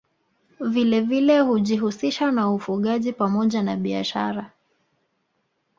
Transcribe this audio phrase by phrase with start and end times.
[0.59, 4.51] Vilevile hujihusisha na ufugaji pamoja na biashara